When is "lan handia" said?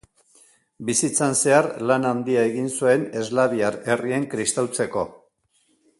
1.91-2.45